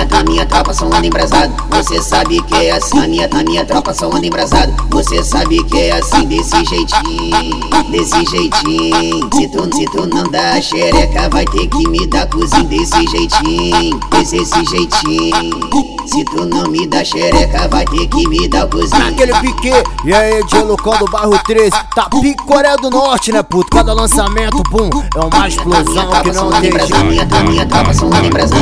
minha, 0.00 0.20
a 0.20 0.24
minha 0.24 0.46
tropa 0.46 0.72
só 0.72 0.86
anda 0.86 1.06
embrasado. 1.06 1.52
Você 1.70 2.02
sabe 2.02 2.42
que 2.42 2.54
é 2.54 2.72
assim. 2.72 2.98
A 2.98 3.08
minha, 3.08 3.28
a 3.32 3.42
minha 3.42 3.64
tropa 3.64 3.92
anda 4.06 4.26
embrasado. 4.26 4.72
Você 4.90 5.22
sabe 5.22 5.62
que 5.64 5.78
é 5.78 5.92
assim, 5.92 6.24
desse 6.26 6.64
jeitinho, 6.64 7.90
desse 7.90 8.24
jeitinho. 8.30 9.30
Se 9.34 9.48
tu, 9.48 9.76
se 9.76 9.84
tu 9.86 10.06
não 10.06 10.24
dá 10.30 10.60
xereca, 10.60 11.28
vai 11.28 11.44
ter 11.46 11.66
que 11.66 11.88
me 11.88 12.06
dar 12.06 12.26
cozinho 12.28 12.64
desse 12.64 13.06
jeitinho, 13.08 14.00
desse 14.10 14.64
jeitinho. 14.66 15.99
Se 16.10 16.24
tu 16.24 16.44
não 16.44 16.64
me 16.68 16.88
dá 16.88 17.04
xereca, 17.04 17.68
vai 17.68 17.84
ter 17.84 18.08
que 18.08 18.28
me 18.28 18.48
dar 18.48 18.66
cozinho. 18.66 19.08
Aquele 19.10 19.32
pique, 19.34 19.70
e 20.04 20.12
aí, 20.12 20.44
de 20.44 20.58
Lucão 20.58 20.98
do 20.98 21.04
bairro 21.04 21.38
13. 21.46 21.70
Tá 21.94 22.08
pique 22.10 22.34
Coreia 22.44 22.76
do 22.76 22.90
Norte, 22.90 23.30
né, 23.30 23.44
puto? 23.44 23.70
Cada 23.70 23.92
lançamento, 23.92 24.60
pum, 24.64 24.90
é 25.14 25.20
uma 25.20 25.46
explosão 25.46 26.10
que 26.22 26.32
não 26.32 26.50
tem 26.50 26.72
jeito. 26.72 27.04
minha, 27.04 27.22
a 27.22 27.42
minha 27.44 27.64
tropa 27.66 27.94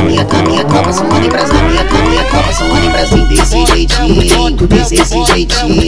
minha, 0.03 0.21
a 0.21 0.43
minha 0.43 0.65
tropa 0.65 0.93
só 0.93 1.05
anda 1.05 1.25
em 1.25 1.29
Brasil. 1.29 1.57
A 1.57 1.63
minha, 1.63 1.81
a 1.81 2.07
minha 2.07 2.23
tropa 2.25 2.53
em 2.85 2.89
Brasil. 2.91 3.25
Desse 3.25 3.65
jeitinho, 3.65 4.67
desse 4.67 4.95
esse 4.95 5.25
jeitinho. 5.25 5.81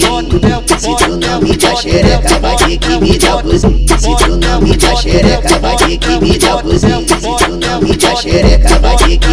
Se 0.80 0.96
tu 0.96 1.18
não 1.18 1.42
me 1.42 1.58
dá 1.58 1.76
xereca, 1.76 2.40
vai 2.40 2.56
ter 2.56 2.78
que 2.78 3.00
me 3.00 3.18
dar 3.20 3.36
o 3.36 3.44
cozinho. 3.44 3.86
Se 4.00 4.16
tu 4.16 4.36
não 4.38 4.62
me 4.62 4.78
dá 4.78 4.96
xereca, 4.96 5.60
vai 5.60 5.78
ter 5.78 5.98
que 5.98 6.20
me 6.20 6.38
dar 6.40 6.56
o 6.56 6.64
cozinho. 6.64 7.06
Se 7.08 7.46
tu 7.46 7.52
não 7.58 7.82
me 7.82 7.96
dá 7.98 8.16
xereca, 8.16 8.80
vai 8.80 8.98
ter 8.98 9.18
que 9.18 9.31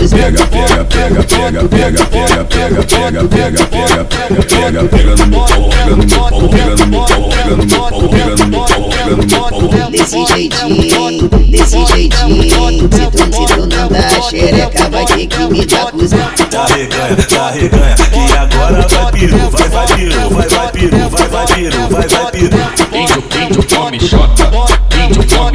me 0.00 0.08
dar 0.08 0.22
o 0.22 0.22
cozinho. 0.22 0.22
Pega, 0.22 0.46
pega, 0.46 0.84
pega, 0.84 1.22
pega, 1.24 1.68
pega, 1.68 2.04
pega, 2.06 2.44
pega, 2.44 2.84
pega, 2.84 3.24
pega, 3.24 3.66
pega, 3.66 3.66
pega, 3.66 4.42
pega, 4.44 4.84
pega 4.84 5.14
no 5.16 5.26
meu 5.26 5.40
pau, 5.40 5.68
pega 5.68 5.96
no 5.96 6.06
meu 6.06 6.20
pau, 6.20 6.48
pega 6.48 6.76
no 6.76 6.86
meu 6.86 7.04
pau, 7.04 7.28
pega 7.28 7.56
no 7.56 7.66
meu 7.66 7.80
pau, 7.80 8.08
pega 8.10 8.36
no 8.36 8.46
meu 8.46 8.60
pau, 8.60 8.88
pega 8.90 9.16
no 9.16 9.26
meu 9.26 9.40
pau. 9.40 9.90
Desse 9.90 10.26
jeitinho, 10.26 11.28
desse 11.28 11.86
jeitinho. 11.86 12.90
Se 12.90 13.06
tu, 13.10 13.18
se 13.34 13.46
tu 13.46 13.66
não 13.66 13.88
dá 13.88 14.22
xereca, 14.22 14.90
vai 14.90 15.04
ter 15.06 15.26
que 15.26 15.46
me 15.46 15.66
dar 15.66 15.90
cozinho. 15.92 16.30
Tá 16.50 16.66
reganha, 16.66 17.16
tá 17.28 17.50
reganha, 17.50 17.94
que 17.94 18.36
agora 18.36 18.86
vai 18.88 19.12
piru, 19.12 19.38
vai, 19.50 19.68
vai 19.68 19.86
piru, 19.86 20.30
vai, 20.30 20.48
vai 20.48 20.72
piru, 20.72 21.08
vai, 21.10 21.28
vai 21.28 21.46
piru, 21.46 21.88
vai, 21.90 22.08
vai 22.08 22.30
piru. 22.32 22.58
Índio, 22.92 23.24
índio 23.40 23.62
come 23.76 24.00
xota, 24.00 24.50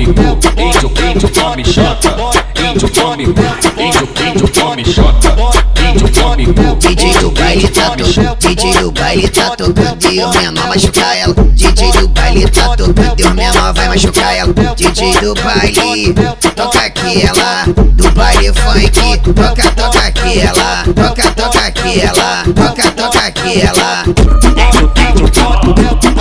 índio, 0.06 0.52
índio, 0.58 0.92
índio 1.12 1.30
come 1.30 1.64
chota. 1.64 2.16
Índio 2.60 2.90
come, 2.90 3.24
índio, 3.24 4.10
índio 4.28 4.48
come 4.54 4.84
chota. 4.84 5.36
Índio 5.82 6.10
come, 6.14 6.46
DJ 6.80 7.14
tá 7.14 7.20
do 7.20 7.32
baile 7.32 7.68
tá 7.70 7.90
todo, 7.90 8.38
DJ 8.40 8.74
do 8.74 8.92
baile 8.92 9.28
tá 9.30 9.50
todo, 9.56 9.74
deu 9.74 10.30
menor 10.30 10.68
machucar 10.68 11.18
ela. 11.18 11.34
DJ 11.54 11.92
do 11.92 12.08
baile 12.10 12.48
tá 12.50 12.76
todo, 12.76 12.94
deu 13.16 13.34
menor 13.34 13.74
vai 13.74 13.88
machucar 13.88 14.36
ela. 14.36 14.54
DJ 14.76 15.14
do 15.20 15.34
baile, 15.36 16.14
toca 16.56 16.80
aqui 16.80 17.24
ela, 17.26 17.66
do 17.66 18.12
baile 18.12 18.54
funk, 18.54 19.20
toca, 19.34 19.72
toca 19.72 20.00
aqui 20.00 20.40
ela, 20.40 20.84
toca, 20.96 21.32
toca 21.32 21.60
aqui 21.60 22.02
ela, 22.02 22.44
toca, 22.56 22.92
toca 22.92 23.20
aqui 23.20 23.62
ela. 23.62 24.04
Índio, 24.06 24.92
índio, 25.10 26.15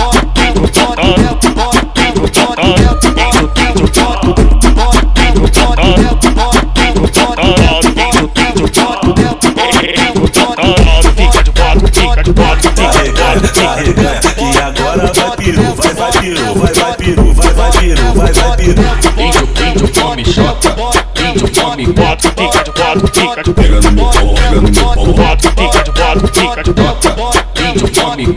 agora 14.65 15.11
vai 15.13 15.37
piru, 15.37 15.75
vai, 15.75 16.11
piru, 16.11 16.55
vai, 16.55 16.73
vai 16.73 16.95
piru, 16.97 17.33
vai, 17.33 17.53
vai 17.53 17.71
piru, 17.71 18.13
vai, 18.13 18.33
vai 18.33 18.57
piru. 18.57 18.83
Índio, 19.17 19.49
índio 19.65 20.01
come 20.01 20.25
xota, 20.25 20.75
índio 21.21 21.61
come 21.61 21.93
quatro, 21.93 22.31
fica 22.31 22.63
de 22.63 22.71
quatro, 22.71 23.07
fica 23.07 23.43
de 23.43 23.53
Pega 23.53 23.81
no 23.81 23.91
meu 23.91 24.05
pau, 24.05 24.35
pega 25.55 25.83
de 25.83 25.91
quatro, 25.91 26.27
fica 26.27 26.63
de 26.63 26.73
come 28.01 28.35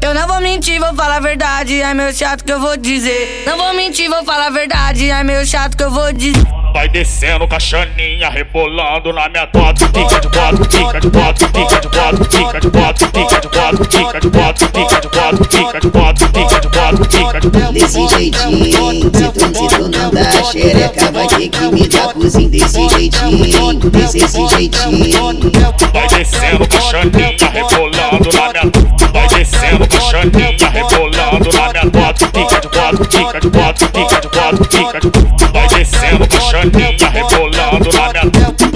Eu 0.00 0.14
não 0.14 0.26
vou 0.26 0.40
mentir, 0.40 0.80
vou 0.80 0.94
falar 0.94 1.16
a 1.16 1.20
verdade, 1.20 1.80
é 1.80 1.94
meu 1.94 2.12
chato 2.12 2.44
que 2.44 2.52
eu 2.52 2.60
vou 2.60 2.76
dizer. 2.76 3.44
Não 3.46 3.56
vou 3.56 3.74
mentir, 3.74 4.08
vou 4.08 4.24
falar 4.24 4.46
a 4.46 4.50
verdade, 4.50 5.10
é 5.10 5.22
meu 5.22 5.44
chato 5.46 5.76
que 5.76 5.84
eu 5.84 5.90
vou 5.90 6.12
dizer. 6.12 6.42
Vai 6.72 6.88
descendo 6.88 7.46
caixaninha, 7.46 8.30
rebolando 8.30 9.12
na 9.12 9.28
minha 9.28 9.46
tota. 9.46 9.86
Fica 9.88 10.20
de 10.20 10.28
quatro, 10.28 10.64
fica 10.64 11.00
de 11.00 11.10
quatro, 11.10 11.48
fica 11.48 11.80
de 11.80 11.88
quatro, 11.88 12.24
fica 12.24 12.60
de 12.60 12.70
quatro, 12.70 13.06
fica 13.08 13.31
bota, 14.30 14.68
tica. 14.68 15.02
Desse 17.72 18.08
jeitinho, 18.08 19.10
se 19.14 19.28
transicionando 19.32 20.18
a 20.18 20.42
xereca, 20.44 21.12
vai 21.12 21.26
ter 21.26 21.48
que 21.48 21.66
me 21.66 21.88
dar 21.88 22.12
cozinha 22.12 22.48
desse 22.48 22.88
jeitinho, 22.88 23.90
desse 23.90 24.48
jeitinho. 24.48 25.52
Vai 25.92 26.08
descendo 26.08 26.66
com 26.68 26.80
chaninha, 26.80 27.50
rebolando 27.52 28.28
na 28.32 28.48
minha. 28.52 28.70
Vai 29.12 29.28
descendo 29.28 29.88
com 29.88 30.00
chaninha, 30.00 30.70
rebolando 30.70 31.48
na 31.52 31.72
minha 31.72 31.90
bota, 31.90 32.26
tica 32.26 32.60
de 32.60 32.68
bota, 32.68 33.04
tica 33.06 33.40
de 33.40 33.48
bota, 33.50 33.86
tica 33.86 34.20
de 34.20 34.28
bota, 34.28 34.64
tica 34.68 35.00
de 35.00 35.08
bota. 35.10 35.52
Vai 35.52 35.68
descendo 35.68 36.28
com 36.28 36.40
chaninha, 36.40 37.08
rebolando 37.10 37.88
na 37.92 38.06
minha. 38.12 38.71